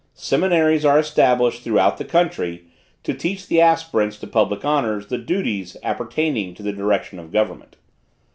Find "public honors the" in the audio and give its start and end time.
4.25-5.19